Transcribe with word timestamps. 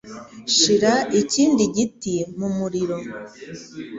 Shira 0.57 0.93
ikindi 1.21 1.63
giti 1.75 2.13
mumuriro. 2.37 2.97